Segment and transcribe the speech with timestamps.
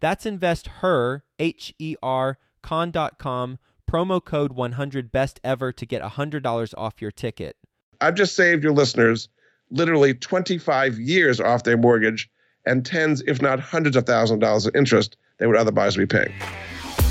[0.00, 3.58] That's investher, H E R, con.com
[3.90, 7.56] promo code 100 best ever to get $100 off your ticket.
[8.00, 9.28] I've just saved your listeners
[9.70, 12.30] literally 25 years off their mortgage
[12.64, 16.06] and tens, if not hundreds of thousands of dollars of interest they would otherwise be
[16.06, 16.32] paying.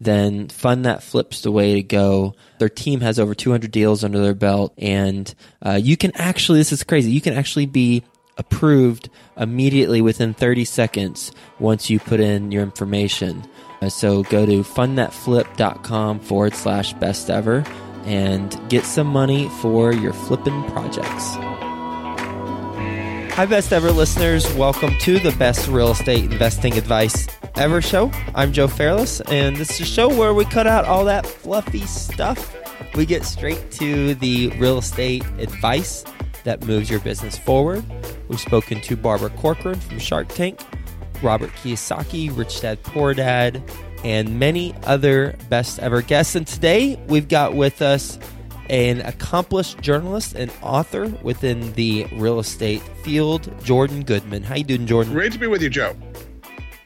[0.00, 2.34] then Fund That Flip's the way to go.
[2.58, 5.32] Their team has over 200 deals under their belt, and
[5.64, 8.02] uh, you can actually, this is crazy, you can actually be
[8.38, 13.42] approved immediately within 30 seconds once you put in your information.
[13.80, 17.64] Uh, so go to fundthatflip.com forward slash best ever
[18.04, 21.55] and get some money for your flipping projects.
[23.36, 24.50] Hi, best ever listeners.
[24.54, 27.26] Welcome to the best real estate investing advice
[27.56, 28.10] ever show.
[28.34, 31.84] I'm Joe Fairless, and this is a show where we cut out all that fluffy
[31.84, 32.56] stuff.
[32.94, 36.02] We get straight to the real estate advice
[36.44, 37.84] that moves your business forward.
[38.28, 40.58] We've spoken to Barbara Corcoran from Shark Tank,
[41.22, 43.62] Robert Kiyosaki, Rich Dad Poor Dad,
[44.02, 46.36] and many other best ever guests.
[46.36, 48.18] And today we've got with us
[48.68, 54.42] an accomplished journalist and author within the real estate field, Jordan Goodman.
[54.42, 55.12] How you doing, Jordan?
[55.12, 55.94] Great to be with you, Joe.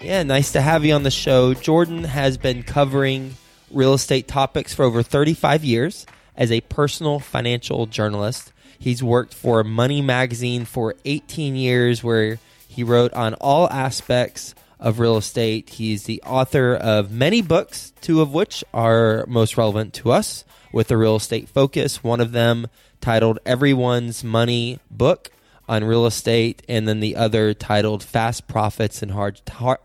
[0.01, 1.55] Yeah, nice to have you on the show.
[1.55, 3.35] Jordan has been covering
[3.71, 8.53] real estate topics for over 35 years as a personal financial journalist.
[8.79, 14.99] He's worked for Money Magazine for 18 years, where he wrote on all aspects of
[14.99, 15.69] real estate.
[15.69, 20.91] He's the author of many books, two of which are most relevant to us with
[20.91, 22.03] a real estate focus.
[22.03, 22.67] One of them
[23.01, 25.31] titled Everyone's Money Book
[25.69, 29.41] on Real Estate, and then the other titled Fast Profits in Hard,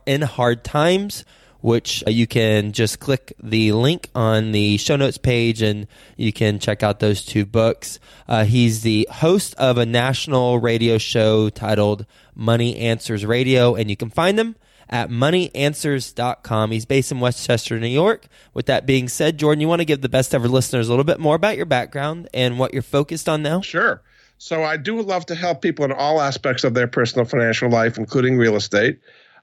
[0.05, 1.23] in hard Times.
[1.61, 6.31] Which uh, you can just click the link on the show notes page and you
[6.31, 7.99] can check out those two books.
[8.27, 13.97] Uh, he's the host of a national radio show titled Money Answers Radio, and you
[13.97, 14.55] can find them
[14.89, 16.71] at moneyanswers.com.
[16.71, 18.27] He's based in Westchester, New York.
[18.53, 21.05] With that being said, Jordan, you want to give the best ever listeners a little
[21.05, 23.61] bit more about your background and what you're focused on now?
[23.61, 24.01] Sure.
[24.37, 27.97] So I do love to help people in all aspects of their personal financial life,
[27.97, 28.99] including real estate.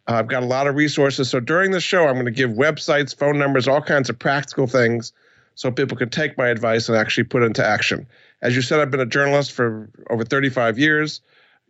[0.09, 1.31] Uh, I've got a lot of resources.
[1.31, 4.67] So during the show, I'm going to give websites, phone numbers, all kinds of practical
[4.67, 5.13] things
[5.55, 8.07] so people can take my advice and actually put into action.
[8.41, 11.21] As you said, I've been a journalist for over 35 years.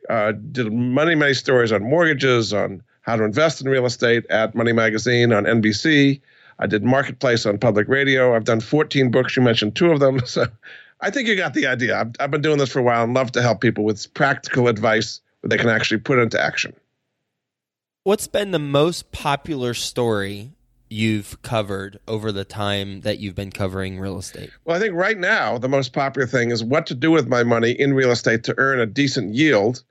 [0.09, 4.55] Uh, did many, many stories on mortgages, on how to invest in real estate at
[4.55, 6.21] Money Magazine on NBC.
[6.59, 8.35] I did Marketplace on public radio.
[8.35, 9.37] I've done 14 books.
[9.37, 10.21] You mentioned two of them.
[10.27, 10.47] So
[11.01, 12.01] I think you got the idea.
[12.01, 14.69] I've, I've been doing this for a while and love to help people with practical
[14.69, 16.75] advice that they can actually put into action.
[18.05, 20.53] What's been the most popular story
[20.89, 24.51] you've covered over the time that you've been covering real estate?
[24.65, 27.43] Well, I think right now the most popular thing is what to do with my
[27.43, 29.83] money in real estate to earn a decent yield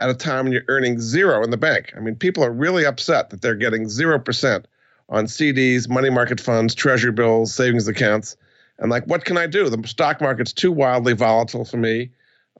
[0.00, 1.92] at a time when you're earning zero in the bank.
[1.96, 4.64] I mean, people are really upset that they're getting 0%
[5.08, 8.36] on CDs, money market funds, treasury bills, savings accounts.
[8.78, 9.68] And like, what can I do?
[9.68, 12.10] The stock market's too wildly volatile for me.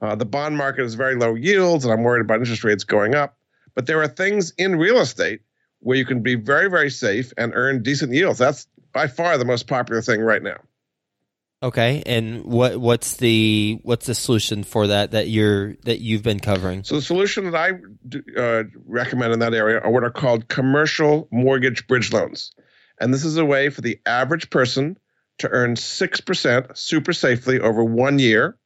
[0.01, 3.15] Uh, the bond market is very low yields, and I'm worried about interest rates going
[3.15, 3.37] up.
[3.73, 5.41] But there are things in real estate
[5.79, 8.37] where you can be very, very safe and earn decent yields.
[8.37, 10.57] That's by far the most popular thing right now.
[11.63, 16.39] Okay, and what what's the what's the solution for that that you're that you've been
[16.39, 16.83] covering?
[16.83, 17.73] So the solution that I
[18.39, 22.51] uh, recommend in that area are what are called commercial mortgage bridge loans,
[22.99, 24.97] and this is a way for the average person
[25.37, 28.57] to earn six percent super safely over one year,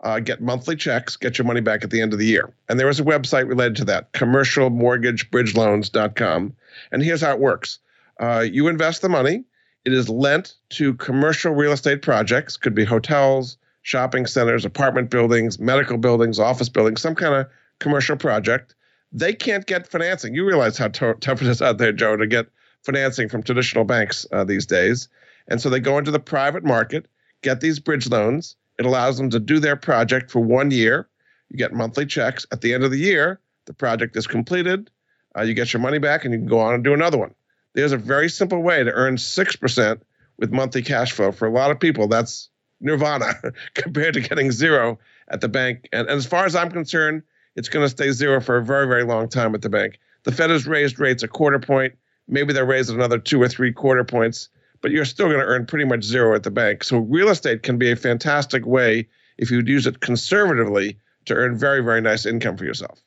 [0.00, 2.52] uh, get monthly checks, get your money back at the end of the year.
[2.68, 6.56] And there is a website related to that, commercialmortgagebridgeloans.com.
[6.90, 7.78] And here's how it works:
[8.18, 9.44] uh, you invest the money
[9.84, 15.58] it is lent to commercial real estate projects, could be hotels, shopping centers, apartment buildings,
[15.58, 17.46] medical buildings, office buildings, some kind of
[17.78, 18.74] commercial project.
[19.12, 20.34] They can't get financing.
[20.34, 22.46] You realize how t- tough it is out there, Joe, to get
[22.82, 25.08] financing from traditional banks uh, these days.
[25.48, 27.06] And so they go into the private market,
[27.42, 28.56] get these bridge loans.
[28.78, 31.08] It allows them to do their project for one year.
[31.48, 32.46] You get monthly checks.
[32.52, 34.90] At the end of the year, the project is completed.
[35.36, 37.34] Uh, you get your money back and you can go on and do another one.
[37.74, 40.00] There's a very simple way to earn 6%
[40.38, 41.32] with monthly cash flow.
[41.32, 42.48] For a lot of people, that's
[42.80, 43.34] nirvana
[43.74, 45.88] compared to getting zero at the bank.
[45.92, 47.22] And, and as far as I'm concerned,
[47.56, 49.98] it's going to stay zero for a very, very long time at the bank.
[50.24, 51.94] The Fed has raised rates a quarter point.
[52.28, 54.48] Maybe they'll raise another two or three quarter points,
[54.80, 56.84] but you're still going to earn pretty much zero at the bank.
[56.84, 61.56] So real estate can be a fantastic way if you use it conservatively to earn
[61.56, 63.02] very, very nice income for yourself.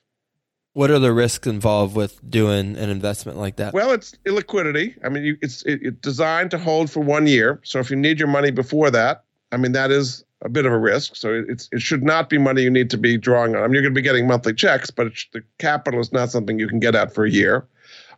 [0.74, 3.74] What are the risks involved with doing an investment like that?
[3.74, 4.98] Well, it's illiquidity.
[5.06, 7.60] I mean, you, it's it, it's designed to hold for one year.
[7.64, 10.74] So if you need your money before that, I mean, that is a bit of
[10.74, 11.16] a risk.
[11.16, 13.62] So it's it should not be money you need to be drawing on.
[13.62, 16.60] I mean, you're going to be getting monthly checks, but the capital is not something
[16.60, 17.68] you can get at for a year.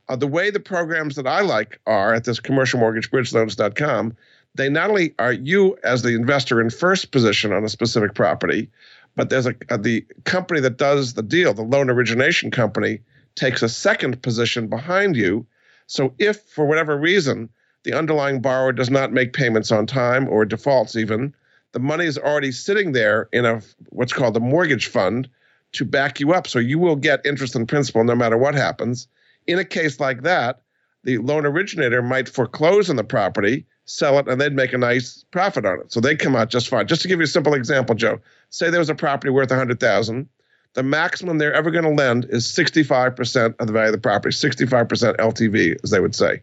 [0.08, 4.16] Uh, the way the programs that I like are at this commercialmortgagebridgeloans.com,
[4.54, 8.70] they not only are you as the investor in first position on a specific property,
[9.16, 13.00] but there's a, a, the company that does the deal, the loan origination company,
[13.36, 15.46] takes a second position behind you.
[15.88, 17.50] So if for whatever reason
[17.84, 21.36] the underlying borrower does not make payments on time or defaults even,
[21.72, 25.30] the money is already sitting there in a what's called a mortgage fund
[25.74, 26.48] to back you up.
[26.48, 29.08] So you will get interest and principal no matter what happens.
[29.46, 30.62] In a case like that,
[31.04, 35.24] the loan originator might foreclose on the property, sell it, and they'd make a nice
[35.32, 35.92] profit on it.
[35.92, 36.88] So they'd come out just fine.
[36.88, 40.28] Just to give you a simple example, Joe, say there was a property worth 100000
[40.76, 44.36] the maximum they're ever going to lend is 65% of the value of the property,
[44.36, 46.42] 65% LTV, as they would say.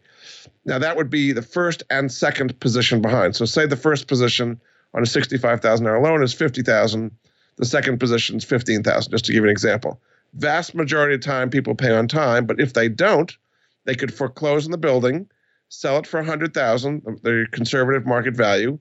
[0.65, 3.35] Now, that would be the first and second position behind.
[3.35, 4.59] So, say the first position
[4.93, 7.11] on a $65,000 loan is 50000
[7.55, 10.01] the second position is 15000 just to give you an example.
[10.33, 13.31] Vast majority of time, people pay on time, but if they don't,
[13.85, 15.29] they could foreclose on the building,
[15.73, 18.77] sell it for 100000 the conservative market value,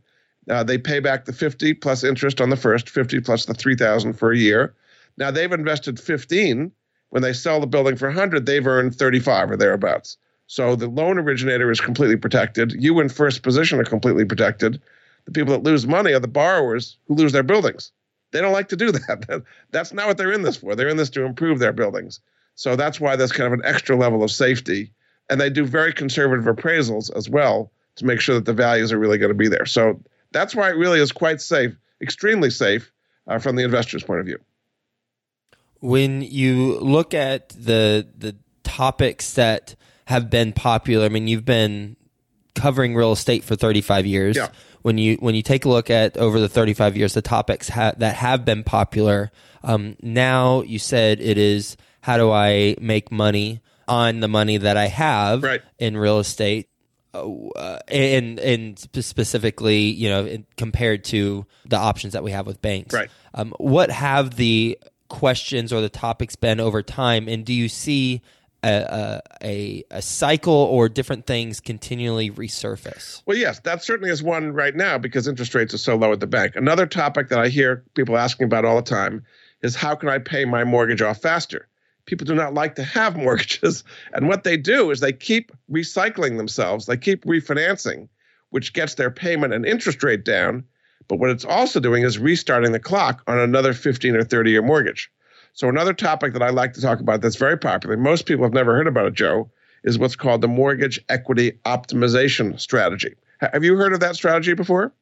[0.51, 4.13] uh, they pay back the 50 plus interest on the first, 50 plus the 3000
[4.13, 4.75] for a year.
[5.17, 6.71] Now they've invested 15.
[7.11, 10.17] When they sell the building for 100, they've earned 35 or thereabouts.
[10.47, 12.73] So the loan originator is completely protected.
[12.73, 14.81] You in first position are completely protected.
[15.25, 17.93] The people that lose money are the borrowers who lose their buildings.
[18.33, 19.43] They don't like to do that.
[19.71, 20.75] That's not what they're in this for.
[20.75, 22.21] They're in this to improve their buildings.
[22.55, 24.93] So that's why there's kind of an extra level of safety.
[25.33, 28.99] And they do very conservative appraisals as well to make sure that the values are
[28.99, 29.67] really going to be there.
[29.67, 30.01] So
[30.33, 32.93] that's why it really is quite safe, extremely safe
[33.27, 34.39] uh, from the investor's point of view.
[35.81, 39.75] When you look at the the topics that
[40.07, 41.97] have been popular, I mean, you've been
[42.55, 44.37] covering real estate for 35 years.
[44.37, 44.49] Yeah.
[44.83, 47.95] When you when you take a look at over the 35 years, the topics ha-
[47.99, 49.31] that have been popular.
[49.63, 54.77] Um, now you said it is how do I make money on the money that
[54.77, 55.63] I have right.
[55.79, 56.69] in real estate
[57.15, 62.95] uh, and and specifically, you know, compared to the options that we have with banks.
[62.95, 63.11] Right.
[63.35, 68.23] Um, what have the questions or the topics been over time, and do you see
[68.65, 73.23] a, a, a cycle or different things continually resurface?
[73.27, 76.21] Well, yes, that certainly is one right now because interest rates are so low at
[76.21, 76.57] the bank.
[76.57, 79.25] Another topic that I hear people asking about all the time
[79.63, 81.69] is how can I pay my mortgage off faster?
[82.13, 83.85] People do not like to have mortgages.
[84.13, 88.09] And what they do is they keep recycling themselves, they keep refinancing,
[88.51, 90.65] which gets their payment and interest rate down.
[91.09, 94.63] But what it's also doing is restarting the clock on another 15 or 30 year
[94.63, 95.11] mortgage.
[95.55, 98.55] So, another topic that I like to talk about that's very popular, most people have
[98.55, 99.51] never heard about it, Joe,
[99.85, 103.15] is what's called the mortgage equity optimization strategy.
[103.41, 104.93] Have you heard of that strategy before?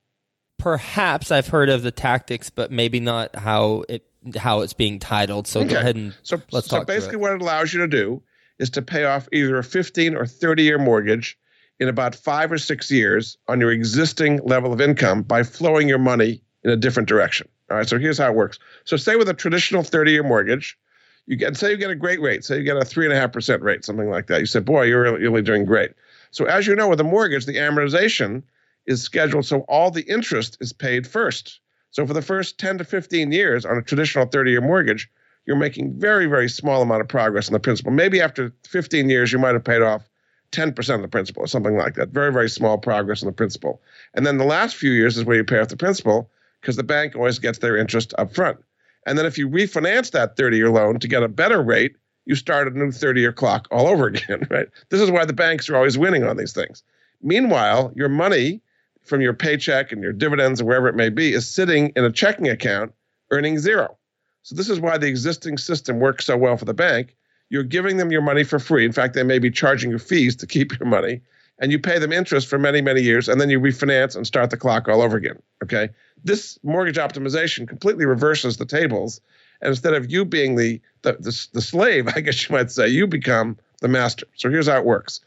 [0.58, 5.46] Perhaps I've heard of the tactics, but maybe not how it how it's being titled.
[5.46, 5.70] So okay.
[5.70, 6.82] go ahead and so, let's so talk.
[6.82, 8.22] So basically, what it allows you to do
[8.58, 11.38] is to pay off either a 15 or 30 year mortgage
[11.78, 15.98] in about five or six years on your existing level of income by flowing your
[15.98, 17.48] money in a different direction.
[17.70, 18.58] All right, so here's how it works.
[18.84, 20.78] So say with a traditional 30 year mortgage,
[21.26, 23.16] you get say you get a great rate, say you get a three and a
[23.16, 24.40] half percent rate, something like that.
[24.40, 25.92] You said, boy, you're really, really doing great.
[26.32, 28.42] So as you know, with a mortgage, the amortization
[28.86, 31.60] is scheduled so all the interest is paid first.
[31.90, 35.10] So for the first 10 to 15 years on a traditional 30 year mortgage,
[35.46, 37.92] you're making very, very small amount of progress on the principal.
[37.92, 40.08] Maybe after 15 years, you might have paid off
[40.52, 42.10] 10% of the principal or something like that.
[42.10, 43.80] Very, very small progress on the principal.
[44.14, 46.30] And then the last few years is where you pay off the principal
[46.60, 48.58] because the bank always gets their interest up front.
[49.06, 52.34] And then if you refinance that 30 year loan to get a better rate, you
[52.34, 54.68] start a new 30 year clock all over again, right?
[54.90, 56.82] This is why the banks are always winning on these things.
[57.22, 58.62] Meanwhile, your money
[59.04, 62.12] from your paycheck and your dividends or wherever it may be is sitting in a
[62.12, 62.92] checking account
[63.30, 63.96] earning zero.
[64.42, 67.16] So this is why the existing system works so well for the bank.
[67.48, 68.84] You're giving them your money for free.
[68.84, 71.20] In fact, they may be charging you fees to keep your money,
[71.58, 74.50] and you pay them interest for many, many years, and then you refinance and start
[74.50, 75.42] the clock all over again.
[75.62, 75.90] Okay.
[76.22, 79.20] This mortgage optimization completely reverses the tables.
[79.60, 82.88] And instead of you being the, the, the, the slave, I guess you might say,
[82.88, 84.26] you become the master.
[84.36, 85.20] So here's how it works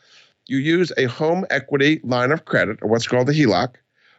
[0.48, 3.76] you use a home equity line of credit, or what's called the HELOC,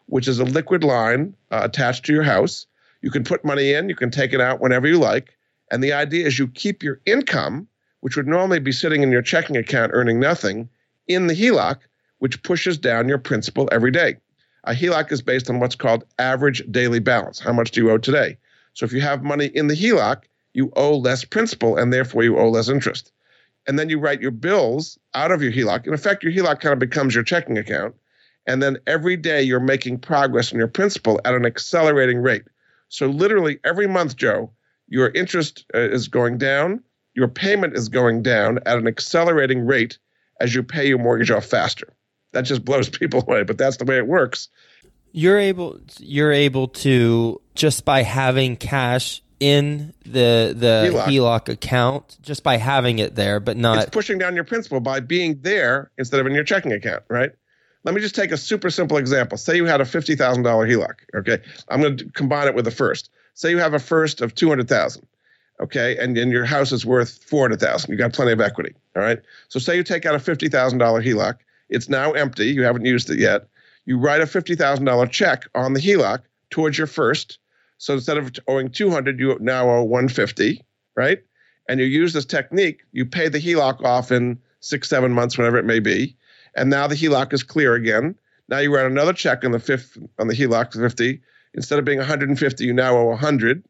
[0.06, 2.66] which is a liquid line uh, attached to your house.
[3.02, 5.36] You can put money in, you can take it out whenever you like.
[5.70, 7.68] And the idea is you keep your income,
[8.00, 10.68] which would normally be sitting in your checking account earning nothing,
[11.08, 11.78] in the HELOC,
[12.18, 14.16] which pushes down your principal every day.
[14.64, 17.38] A HELOC is based on what's called average daily balance.
[17.38, 18.38] How much do you owe today?
[18.72, 20.22] So if you have money in the HELOC,
[20.54, 23.12] you owe less principal and therefore you owe less interest.
[23.66, 25.86] And then you write your bills out of your HELOC.
[25.86, 27.94] In effect, your HELOC kind of becomes your checking account.
[28.46, 32.44] And then every day you're making progress on your principal at an accelerating rate.
[32.88, 34.52] So literally every month, Joe,
[34.86, 36.82] your interest uh, is going down,
[37.14, 39.98] your payment is going down at an accelerating rate
[40.40, 41.94] as you pay your mortgage off faster
[42.34, 43.44] that just blows people away.
[43.44, 44.48] But that's the way it works.
[45.12, 51.04] You're able you're able to just by having cash in the the HELOC.
[51.06, 55.00] HELOC account just by having it there, but not it's pushing down your principal by
[55.00, 57.30] being there instead of in your checking account, right?
[57.84, 59.36] Let me just take a super simple example.
[59.36, 60.94] Say you had a fifty thousand dollar HELOC.
[61.16, 61.38] Okay,
[61.68, 63.10] I'm going to combine it with a first.
[63.34, 65.06] Say you have a first of two hundred thousand.
[65.60, 67.90] Okay, and, and your house is worth four hundred thousand.
[67.90, 68.74] You got plenty of equity.
[68.96, 69.20] All right.
[69.48, 71.36] So say you take out a fifty thousand dollar HELOC.
[71.68, 72.46] It's now empty.
[72.46, 73.48] You haven't used it yet.
[73.86, 77.38] You write a $50,000 check on the HELOC towards your first.
[77.84, 80.64] So instead of owing 200, you now owe 150,
[80.96, 81.18] right?
[81.68, 82.80] And you use this technique.
[82.92, 86.16] You pay the HELOC off in six, seven months, whatever it may be.
[86.56, 88.14] And now the HELOC is clear again.
[88.48, 91.20] Now you write another check on the fifth on the HELOC 50.
[91.52, 93.62] Instead of being 150, you now owe 100.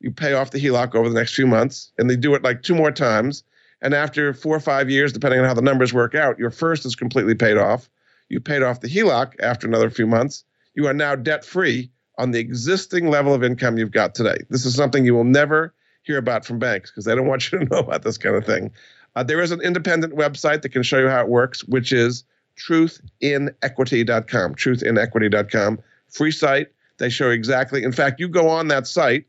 [0.00, 2.62] You pay off the HELOC over the next few months, and they do it like
[2.62, 3.42] two more times.
[3.80, 6.84] And after four or five years, depending on how the numbers work out, your first
[6.84, 7.88] is completely paid off.
[8.28, 10.44] You paid off the HELOC after another few months.
[10.74, 14.36] You are now debt free on the existing level of income you've got today.
[14.50, 17.58] This is something you will never hear about from banks because they don't want you
[17.58, 18.70] to know about this kind of thing.
[19.14, 22.24] Uh, there is an independent website that can show you how it works, which is
[22.58, 24.54] truthinequity.com.
[24.54, 25.78] Truthinequity.com.
[26.08, 26.68] Free site.
[26.98, 27.82] They show exactly.
[27.82, 29.24] In fact, you go on that site,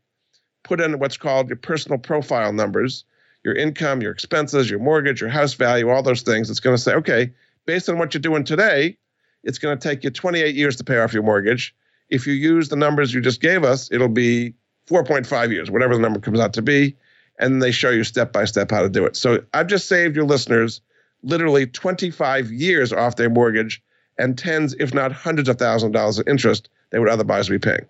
[0.62, 3.04] put in what's called your personal profile numbers
[3.44, 6.50] your income, your expenses, your mortgage, your house value, all those things.
[6.50, 7.32] It's going to say, okay,
[7.66, 8.96] based on what you're doing today,
[9.44, 11.74] it's going to take you 28 years to pay off your mortgage.
[12.10, 14.54] If you use the numbers you just gave us, it'll be
[14.88, 16.96] 4.5 years, whatever the number comes out to be.
[17.38, 19.16] And they show you step by step how to do it.
[19.16, 20.80] So I've just saved your listeners
[21.22, 23.82] literally 25 years off their mortgage
[24.18, 27.58] and tens, if not hundreds of thousands of dollars of interest they would otherwise be
[27.58, 27.86] paying.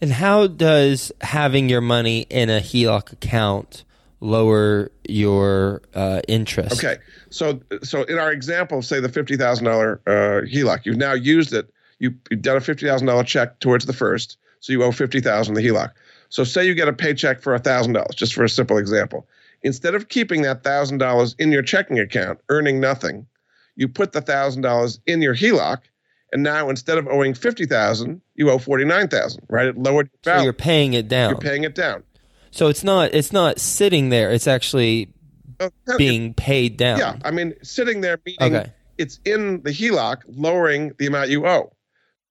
[0.00, 3.84] And how does having your money in a HELOC account
[4.20, 6.72] lower your uh, interest.
[6.72, 7.00] Okay,
[7.30, 11.52] so so in our example, say the fifty thousand uh, dollar HELOC, you've now used
[11.52, 11.72] it.
[12.00, 15.20] You, you've done a fifty thousand dollar check towards the first, so you owe fifty
[15.20, 15.92] thousand the HELOC.
[16.28, 19.28] So say you get a paycheck for thousand dollars, just for a simple example.
[19.62, 23.26] Instead of keeping that thousand dollars in your checking account, earning nothing,
[23.76, 25.78] you put the thousand dollars in your HELOC,
[26.32, 29.44] and now instead of owing fifty thousand, you owe forty nine thousand.
[29.48, 29.66] Right?
[29.66, 30.08] It lowered.
[30.24, 31.30] Your so you're paying it down.
[31.30, 32.02] You're paying it down.
[32.50, 34.32] So it's not it's not sitting there.
[34.32, 35.12] It's actually
[35.98, 36.98] being paid down.
[36.98, 38.72] Yeah, I mean, sitting there meaning okay.
[38.98, 41.72] it's in the HELOC, lowering the amount you owe.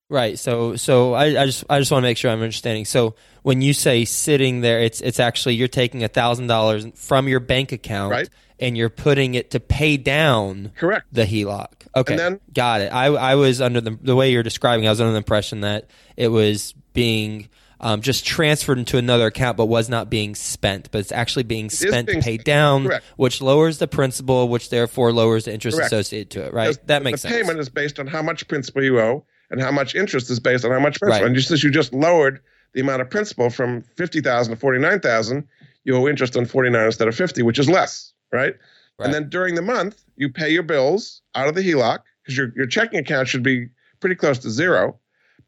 [0.10, 0.40] Right.
[0.40, 2.86] So so I, I just I just want to make sure I'm understanding.
[2.86, 7.28] So when you say sitting there, it's it's actually you're taking a thousand dollars from
[7.28, 8.30] your bank account Right.
[8.60, 11.06] and you're putting it to pay down Correct.
[11.12, 11.68] the HELOC.
[11.96, 12.14] Okay.
[12.14, 12.92] And then- got it.
[12.92, 15.90] I I was under the the way you're describing, I was under the impression that
[16.18, 17.48] it was being
[17.82, 20.90] um, just transferred into another account, but was not being spent.
[20.92, 22.46] But it's actually being spent being to pay spent.
[22.46, 23.06] down, Correct.
[23.16, 25.94] which lowers the principal, which therefore lowers the interest Correct.
[25.94, 26.54] associated to it.
[26.54, 26.76] Right.
[26.88, 27.42] That makes the sense.
[27.42, 30.66] payment is based on how much principal you owe, and how much interest is based
[30.66, 31.22] on how much principal.
[31.22, 31.26] Right.
[31.26, 32.40] And just as you just lowered
[32.74, 35.48] the amount of principal from fifty thousand to forty nine thousand,
[35.84, 38.56] you owe interest on forty nine instead of fifty, which is less, right?
[38.98, 39.06] Right.
[39.06, 42.52] And then during the month, you pay your bills out of the HELOC because your
[42.56, 45.00] your checking account should be pretty close to zero.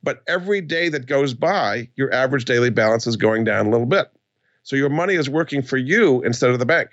[0.04, 3.86] But every day that goes by, your average daily balance is going down a little
[3.86, 4.12] bit.
[4.64, 6.90] So your money is working for you instead of the bank.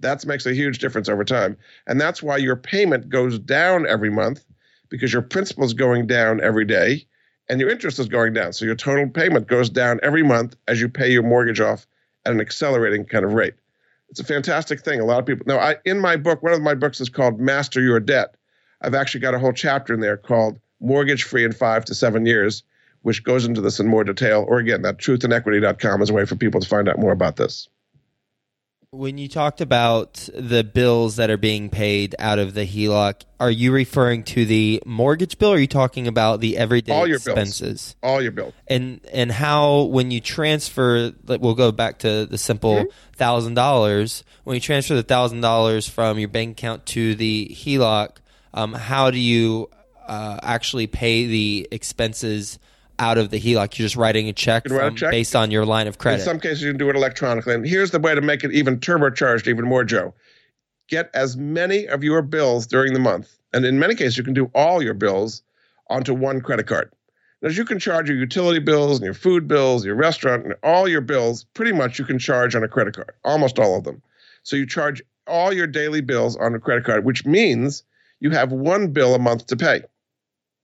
[0.00, 1.56] That makes a huge difference over time.
[1.86, 4.44] And that's why your payment goes down every month
[4.94, 7.04] because your principal is going down every day
[7.48, 8.52] and your interest is going down.
[8.52, 11.84] So your total payment goes down every month as you pay your mortgage off
[12.24, 13.54] at an accelerating kind of rate.
[14.08, 15.00] It's a fantastic thing.
[15.00, 17.40] A lot of people now I in my book, one of my books is called
[17.40, 18.36] Master Your Debt.
[18.80, 22.24] I've actually got a whole chapter in there called Mortgage Free in Five to Seven
[22.24, 22.62] Years,
[23.02, 24.44] which goes into this in more detail.
[24.46, 27.68] Or again, that truthinequity.com is a way for people to find out more about this.
[28.94, 33.50] When you talked about the bills that are being paid out of the HELOC, are
[33.50, 37.18] you referring to the mortgage bill or are you talking about the everyday All your
[37.18, 37.26] bills.
[37.26, 37.96] expenses?
[38.04, 38.54] All your bills.
[38.68, 42.84] And and how when you transfer like, we'll go back to the simple
[43.16, 44.22] thousand dollars.
[44.44, 48.18] When you transfer the thousand dollars from your bank account to the HELOC,
[48.54, 49.70] um, how do you
[50.06, 52.60] uh, actually pay the expenses
[52.98, 53.78] out of the HELOC?
[53.78, 55.10] You're just writing a check, can a check.
[55.10, 56.20] based on your line of credit.
[56.20, 57.54] In some cases, you can do it electronically.
[57.54, 60.14] And here's the way to make it even turbocharged even more, Joe.
[60.88, 64.34] Get as many of your bills during the month, and in many cases, you can
[64.34, 65.42] do all your bills
[65.88, 66.90] onto one credit card.
[67.40, 70.88] Now, you can charge your utility bills and your food bills, your restaurant, and all
[70.88, 71.44] your bills.
[71.54, 74.02] Pretty much, you can charge on a credit card, almost all of them.
[74.44, 77.82] So you charge all your daily bills on a credit card, which means
[78.20, 79.82] you have one bill a month to pay,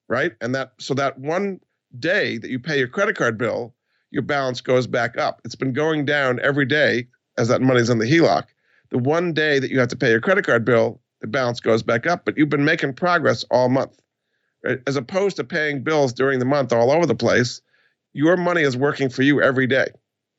[0.09, 0.33] right?
[0.41, 1.61] And that so that one
[1.99, 3.75] day that you pay your credit card bill,
[4.11, 5.41] your balance goes back up.
[5.45, 8.45] It's been going down every day as that money's in the HELOC.
[8.91, 11.83] The one day that you have to pay your credit card bill, the balance goes
[11.83, 14.01] back up, but you've been making progress all month.
[14.65, 14.81] Right?
[14.87, 17.61] As opposed to paying bills during the month all over the place,
[18.13, 19.89] your money is working for you every day.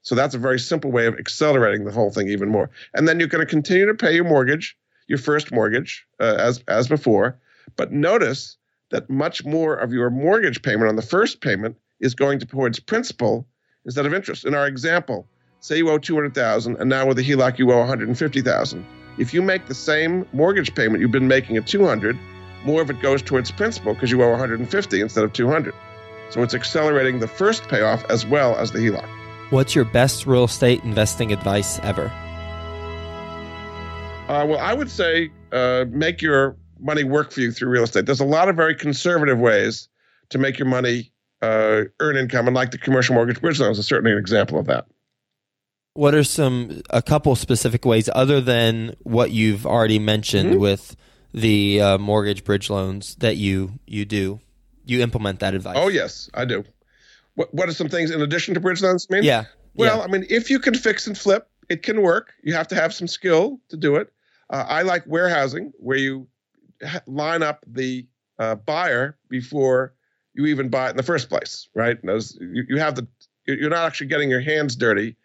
[0.03, 2.69] So that's a very simple way of accelerating the whole thing even more.
[2.93, 4.75] And then you're going to continue to pay your mortgage,
[5.07, 7.39] your first mortgage, uh, as as before.
[7.75, 8.57] But notice
[8.91, 13.47] that much more of your mortgage payment on the first payment is going towards principal
[13.85, 14.45] instead of interest.
[14.45, 15.27] In our example,
[15.59, 18.85] say you owe 200,000 and now with the HELOC you owe 150,000.
[19.17, 22.17] If you make the same mortgage payment you've been making at 200,
[22.65, 25.73] more of it goes towards principal because you owe 150 instead of 200.
[26.29, 29.07] So it's accelerating the first payoff as well as the HELOC.
[29.51, 32.05] What's your best real estate investing advice ever?
[34.29, 38.05] Uh, well, I would say uh, make your money work for you through real estate.
[38.05, 39.87] There's a lot of very conservative ways
[40.29, 43.87] to make your money uh, earn income, and like the commercial mortgage bridge loans is
[43.87, 44.85] certainly an example of that.
[45.93, 50.59] What are some a couple specific ways other than what you've already mentioned Mhm.
[50.59, 50.95] with
[51.33, 54.39] the uh, mortgage bridge loans that you you do?
[54.85, 55.75] You implement that advice.
[55.77, 56.63] Oh yes, I do.
[57.35, 59.07] What What are some things in addition to bridge loans?
[59.09, 59.45] I mean, Yeah.
[59.73, 60.03] Well, yeah.
[60.03, 62.33] I mean, if you can fix and flip, it can work.
[62.43, 64.11] You have to have some skill to do it.
[64.49, 66.27] Uh, I like warehousing, where you
[67.05, 68.05] line up the
[68.39, 69.93] uh, buyer before
[70.33, 71.97] you even buy it in the first place, right?
[72.03, 73.07] You, you have the,
[73.45, 75.15] you're you're not actually getting your hands dirty.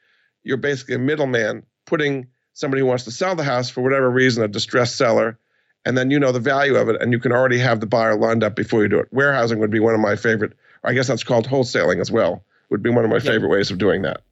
[0.42, 4.42] You're basically a middleman putting somebody who wants to sell the house for whatever reason,
[4.42, 5.38] a distressed seller,
[5.84, 8.16] and then you know the value of it, and you can already have the buyer
[8.16, 9.08] lined up before you do it.
[9.12, 10.52] Warehousing would be one of my favorite.
[10.82, 12.44] I guess that's called wholesaling as well.
[12.70, 14.22] Would be one of my favorite ways of doing that.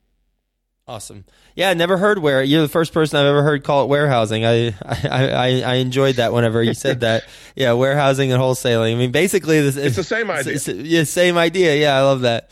[0.87, 1.25] Awesome.
[1.55, 4.45] Yeah, I never heard where you're the first person I've ever heard call it warehousing.
[4.45, 4.73] I I,
[5.09, 7.23] I, I enjoyed that whenever you said that.
[7.55, 8.93] Yeah, warehousing and wholesaling.
[8.93, 10.53] I mean, basically, this It's the same idea.
[10.55, 11.73] It's, it's- yeah, same idea.
[11.77, 12.51] Yeah, I love that.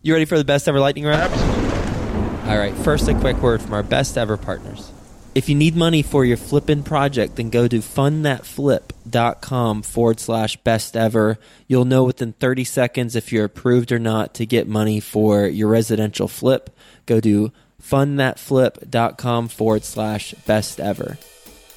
[0.00, 1.32] You ready for the best ever lightning round?
[1.32, 2.50] Absolutely.
[2.50, 4.92] All right, first a quick word from our best ever partners.
[5.34, 10.96] If you need money for your flipping project, then go to fundthatflip.com forward slash best
[10.96, 11.38] ever.
[11.66, 15.66] You'll know within 30 seconds if you're approved or not to get money for your
[15.68, 16.70] residential flip.
[17.06, 17.50] Go to
[17.84, 21.18] fundthatflip.com forward slash best ever.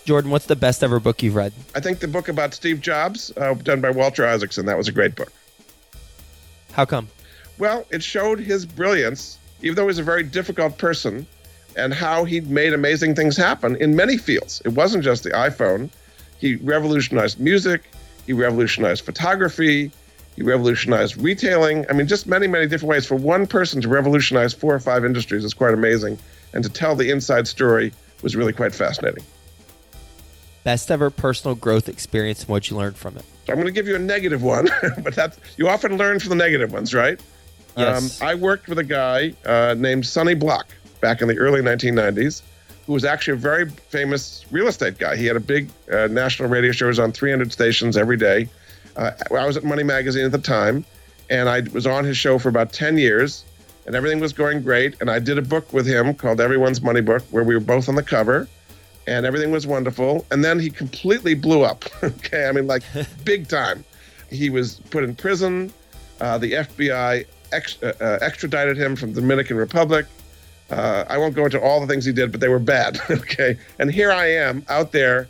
[0.06, 1.52] Jordan, what's the best ever book you've read?
[1.76, 4.94] I think the book about Steve Jobs, uh, done by Walter Isaacson, that was a
[4.94, 5.32] great book.
[6.72, 7.10] How come?
[7.58, 11.28] Well, it showed his brilliance, even though he was a very difficult person,
[11.76, 14.62] and how he made amazing things happen in many fields.
[14.64, 15.90] It wasn't just the iPhone.
[16.40, 17.84] He revolutionized music,
[18.26, 19.92] he revolutionized photography,
[20.38, 21.84] He revolutionized retailing.
[21.90, 23.08] I mean, just many, many different ways.
[23.08, 26.20] For one person to revolutionize four or five industries is quite amazing.
[26.54, 29.24] And to tell the inside story was really quite fascinating.
[30.64, 33.26] Best ever personal growth experience and what you learned from it.
[33.48, 34.70] So I'm going to give you a negative one,
[35.04, 37.20] but that's you often learn from the negative ones, right?
[37.76, 38.22] Yes.
[38.22, 40.68] Um, I worked with a guy uh, named Sonny Bloch
[41.02, 42.44] back in the early 1990s,
[42.86, 45.16] who was actually a very famous real estate guy.
[45.16, 48.50] He had a big uh, national radio show, He was on 300 stations every day.
[48.98, 50.84] Uh, I was at Money Magazine at the time,
[51.30, 53.46] and I was on his show for about 10 years,
[53.86, 55.00] and everything was going great.
[55.00, 57.88] And I did a book with him called Everyone's Money Book, where we were both
[57.88, 58.48] on the cover,
[59.06, 60.26] and everything was wonderful.
[60.32, 61.86] And then he completely blew up.
[62.04, 62.84] okay, I mean, like
[63.24, 63.86] big time.
[64.30, 65.72] He was put in prison.
[66.20, 70.06] Uh, the FBI ex- uh, uh, extradited him from the Dominican Republic.
[70.70, 73.00] Uh, I won't go into all the things he did, but they were bad.
[73.10, 75.30] okay, and here I am out there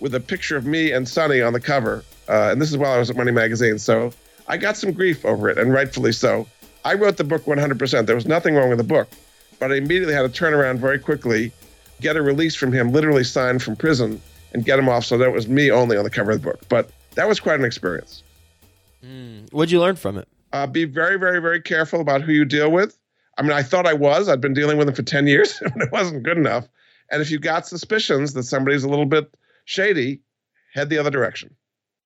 [0.00, 2.92] with a picture of me and Sonny on the cover, uh, and this is while
[2.92, 3.78] I was at Money Magazine.
[3.78, 4.12] So
[4.48, 6.46] I got some grief over it, and rightfully so.
[6.84, 8.06] I wrote the book 100%.
[8.06, 9.08] There was nothing wrong with the book,
[9.58, 11.50] but I immediately had to turn around very quickly,
[12.00, 14.20] get a release from him, literally signed from prison,
[14.52, 16.50] and get him off so that it was me only on the cover of the
[16.50, 16.60] book.
[16.68, 18.22] But that was quite an experience.
[19.02, 19.50] Mm.
[19.52, 20.28] What'd you learn from it?
[20.52, 22.96] Uh, be very, very, very careful about who you deal with.
[23.36, 24.28] I mean, I thought I was.
[24.28, 26.68] I'd been dealing with him for 10 years, and it wasn't good enough.
[27.10, 29.32] And if you've got suspicions that somebody's a little bit
[29.64, 30.20] shady,
[30.72, 31.54] head the other direction.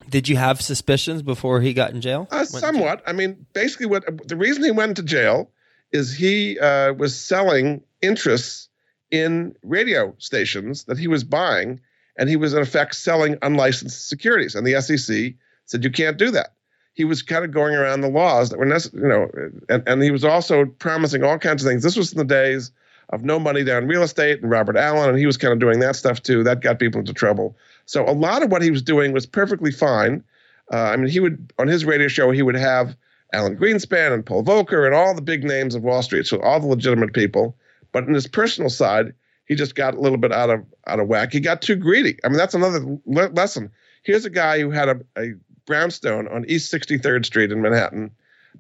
[0.09, 2.29] Did you have suspicions before he got in jail?
[2.31, 3.03] Uh, somewhat.
[3.07, 5.51] I mean, basically, what the reason he went to jail
[5.93, 8.69] is he uh, was selling interests
[9.11, 11.81] in radio stations that he was buying,
[12.17, 14.55] and he was in effect selling unlicensed securities.
[14.55, 15.35] And the SEC
[15.67, 16.55] said you can't do that.
[16.95, 19.29] He was kind of going around the laws that were necessary, you know,
[19.69, 21.83] and, and he was also promising all kinds of things.
[21.83, 22.73] This was in the days
[23.11, 25.79] of no money down real estate and Robert Allen, and he was kind of doing
[25.81, 26.43] that stuff too.
[26.43, 27.57] That got people into trouble.
[27.89, 30.23] So a lot of what he was doing was perfectly fine.
[30.71, 32.95] Uh, I mean, he would on his radio show he would have
[33.33, 36.61] Alan Greenspan and Paul Volcker and all the big names of Wall Street, so all
[36.61, 37.57] the legitimate people.
[37.91, 39.15] But in his personal side,
[39.47, 41.33] he just got a little bit out of out of whack.
[41.33, 42.19] He got too greedy.
[42.23, 43.71] I mean, that's another le- lesson.
[44.03, 45.33] Here's a guy who had a, a
[45.65, 48.11] brownstone on East 63rd Street in Manhattan,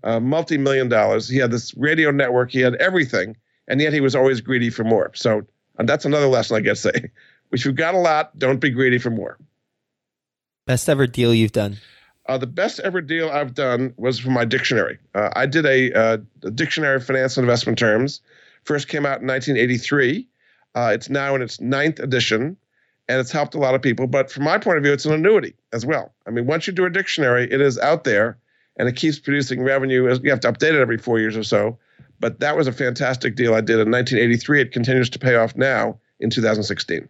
[0.04, 1.28] uh, multi-million dollars.
[1.28, 2.50] He had this radio network.
[2.50, 3.36] He had everything,
[3.68, 5.10] and yet he was always greedy for more.
[5.14, 5.42] So
[5.78, 7.10] and that's another lesson I guess say
[7.50, 9.38] which you've got a lot, don't be greedy for more.
[10.66, 11.78] Best ever deal you've done?
[12.26, 14.98] Uh, the best ever deal I've done was for my dictionary.
[15.14, 18.20] Uh, I did a, uh, a, dictionary of finance and investment terms.
[18.64, 20.28] First came out in 1983.
[20.74, 22.58] Uh, it's now in its ninth edition,
[23.08, 24.06] and it's helped a lot of people.
[24.06, 26.12] But from my point of view, it's an annuity as well.
[26.26, 28.36] I mean, once you do a dictionary, it is out there,
[28.76, 30.02] and it keeps producing revenue.
[30.22, 31.78] You have to update it every four years or so.
[32.20, 34.60] But that was a fantastic deal I did in 1983.
[34.60, 37.08] It continues to pay off now in 2016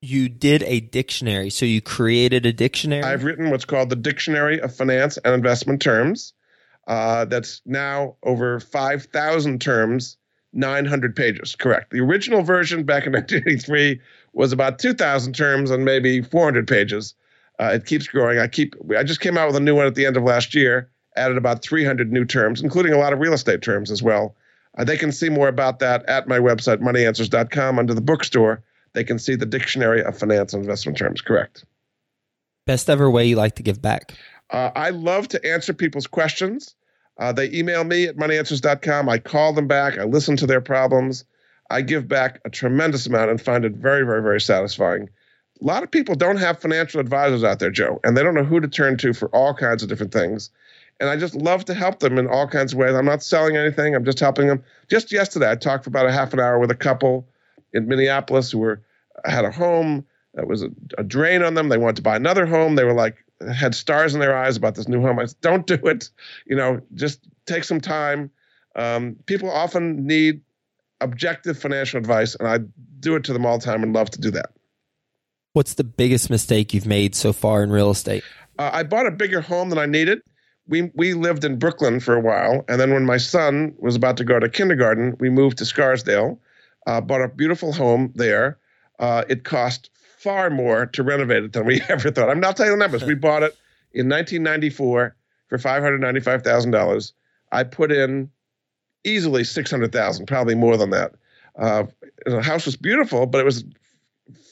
[0.00, 1.50] you did a dictionary.
[1.50, 3.02] So you created a dictionary?
[3.02, 6.32] I've written what's called the Dictionary of Finance and Investment Terms.
[6.86, 10.16] Uh, that's now over 5,000 terms,
[10.52, 11.56] 900 pages.
[11.56, 11.90] Correct.
[11.90, 14.00] The original version back in 1983
[14.32, 17.14] was about 2,000 terms and maybe 400 pages.
[17.58, 18.38] Uh, it keeps growing.
[18.38, 18.74] I keep.
[18.96, 20.90] I just came out with a new one at the end of last year.
[21.16, 24.36] Added about 300 new terms, including a lot of real estate terms as well.
[24.76, 28.62] Uh, they can see more about that at my website, moneyanswers.com, under the bookstore
[28.96, 31.20] they can see the dictionary of finance and investment terms.
[31.20, 31.66] Correct.
[32.66, 34.14] Best ever way you like to give back?
[34.50, 36.74] Uh, I love to answer people's questions.
[37.18, 39.08] Uh, they email me at moneyanswers.com.
[39.10, 39.98] I call them back.
[39.98, 41.24] I listen to their problems.
[41.68, 45.10] I give back a tremendous amount and find it very, very, very satisfying.
[45.60, 48.44] A lot of people don't have financial advisors out there, Joe, and they don't know
[48.44, 50.48] who to turn to for all kinds of different things.
[51.00, 52.94] And I just love to help them in all kinds of ways.
[52.94, 54.64] I'm not selling anything, I'm just helping them.
[54.88, 57.26] Just yesterday, I talked for about a half an hour with a couple
[57.72, 58.82] in Minneapolis who were
[59.24, 61.68] had a home that was a, a, drain on them.
[61.68, 62.76] They wanted to buy another home.
[62.76, 63.16] They were like
[63.54, 65.18] had stars in their eyes about this new home.
[65.18, 66.10] I said, don't do it.
[66.46, 68.30] You know, just take some time.
[68.76, 70.42] Um, people often need
[71.00, 72.58] objective financial advice, and I
[73.00, 74.50] do it to them all the time and love to do that.
[75.52, 78.22] What's the biggest mistake you've made so far in real estate?
[78.58, 80.20] Uh, I bought a bigger home than I needed.
[80.68, 84.16] We we lived in Brooklyn for a while, and then when my son was about
[84.18, 86.38] to go to kindergarten, we moved to Scarsdale.
[86.86, 88.58] Uh, bought a beautiful home there
[88.98, 92.30] uh, it cost far more to renovate it than we ever thought.
[92.30, 93.04] I'm not telling you the numbers.
[93.04, 93.56] we bought it
[93.92, 95.16] in 1994
[95.48, 97.12] for $595,000.
[97.52, 98.30] I put in
[99.04, 101.14] easily 600,000, probably more than that.
[101.56, 101.84] Uh,
[102.24, 103.64] the house was beautiful, but it was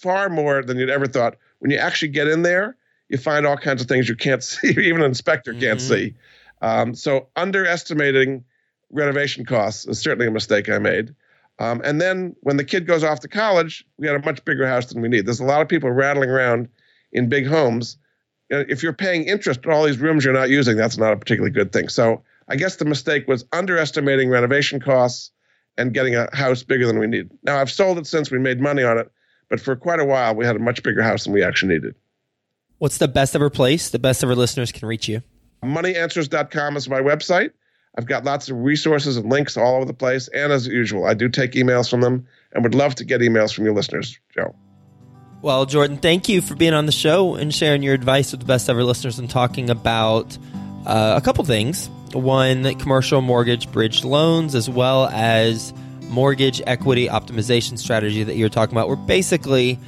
[0.00, 1.36] far more than you'd ever thought.
[1.58, 2.76] When you actually get in there,
[3.08, 5.94] you find all kinds of things you can't see, even an inspector can't mm-hmm.
[5.94, 6.14] see.
[6.62, 8.44] Um, so underestimating
[8.90, 11.14] renovation costs is certainly a mistake I made.
[11.58, 14.66] Um, and then when the kid goes off to college, we had a much bigger
[14.66, 15.26] house than we need.
[15.26, 16.68] There's a lot of people rattling around
[17.12, 17.96] in big homes.
[18.50, 21.52] if you're paying interest on all these rooms you're not using, that's not a particularly
[21.52, 21.88] good thing.
[21.88, 25.30] So I guess the mistake was underestimating renovation costs
[25.78, 27.30] and getting a house bigger than we need.
[27.42, 29.10] Now I've sold it since we made money on it,
[29.48, 31.94] but for quite a while we had a much bigger house than we actually needed.
[32.78, 35.22] What's the best ever place the best ever listeners can reach you?
[35.62, 37.52] Moneyanswers.com is my website.
[37.96, 40.28] I've got lots of resources and links all over the place.
[40.28, 43.54] And as usual, I do take emails from them and would love to get emails
[43.54, 44.54] from your listeners, Joe.
[45.42, 48.46] Well, Jordan, thank you for being on the show and sharing your advice with the
[48.46, 50.38] best ever listeners and talking about
[50.86, 51.88] uh, a couple things.
[52.12, 58.74] One, commercial mortgage bridge loans, as well as mortgage equity optimization strategy that you're talking
[58.74, 59.78] about, where basically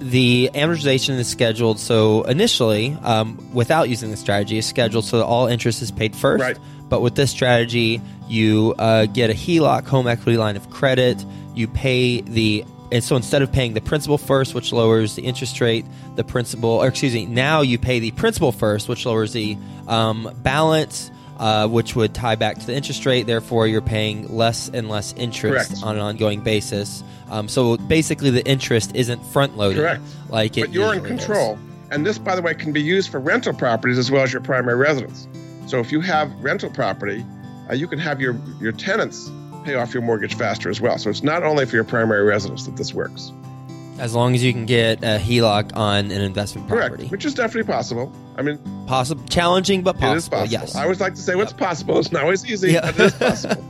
[0.00, 5.24] the amortization is scheduled so initially, um, without using the strategy, is scheduled so that
[5.24, 6.40] all interest is paid first.
[6.40, 6.58] Right.
[6.92, 11.24] But with this strategy, you uh, get a HELOC home equity line of credit.
[11.54, 15.58] You pay the and so instead of paying the principal first, which lowers the interest
[15.62, 19.56] rate, the principal, or excuse me, now you pay the principal first, which lowers the
[19.88, 23.22] um, balance, uh, which would tie back to the interest rate.
[23.22, 25.82] Therefore, you're paying less and less interest Correct.
[25.82, 27.02] on an ongoing basis.
[27.30, 29.78] Um, so basically, the interest isn't front loaded.
[29.78, 30.02] Correct.
[30.28, 31.24] Like it But you're in usually is.
[31.24, 31.58] control.
[31.90, 34.42] And this, by the way, can be used for rental properties as well as your
[34.42, 35.26] primary residence.
[35.72, 37.24] So if you have rental property,
[37.70, 39.30] uh, you can have your, your tenants
[39.64, 40.98] pay off your mortgage faster as well.
[40.98, 43.32] So it's not only for your primary residence that this works.
[43.98, 46.96] As long as you can get a HELOC on an investment property.
[47.04, 47.10] Correct.
[47.10, 48.12] Which is definitely possible.
[48.36, 50.12] I mean, Possible, challenging, but possible.
[50.12, 50.52] it is possible.
[50.52, 50.74] Yes.
[50.76, 51.98] I always like to say what's possible.
[51.98, 52.82] It's not always easy, Yeah.
[52.92, 53.12] but it is
[53.46, 53.64] possible.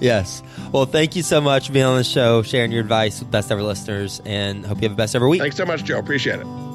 [0.00, 0.42] Yes.
[0.72, 3.52] Well, thank you so much for being on the show, sharing your advice with best
[3.52, 5.40] ever listeners, and hope you have a best ever week.
[5.40, 6.00] Thanks so much, Joe.
[6.00, 6.67] Appreciate it.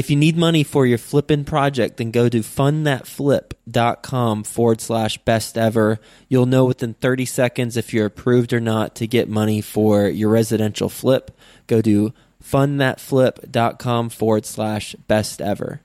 [0.00, 5.58] If you need money for your flipping project, then go to fundthatflip.com forward slash best
[5.58, 6.00] ever.
[6.26, 10.30] You'll know within 30 seconds if you're approved or not to get money for your
[10.30, 11.36] residential flip.
[11.66, 15.82] Go to fundthatflip.com forward slash best ever.